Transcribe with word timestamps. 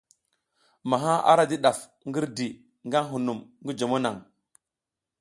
Maha 0.89 1.13
ara 1.31 1.43
di 1.49 1.57
ɗaf 1.63 1.79
ngirdi 2.07 2.47
nga 2.87 2.99
hunum 3.09 3.39
ngi 3.63 3.71
jomo 3.79 3.97
naŋ. 4.03 4.15